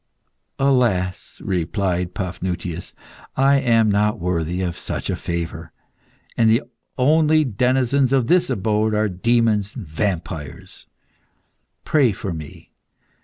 [0.57, 2.93] "Alas!" replied Paphnutius,
[3.37, 5.71] "I am not worthy of such a favour,
[6.35, 6.63] and the
[6.97, 10.87] only denizens of this abode are demons and vampires.
[11.85, 12.71] Pray for me.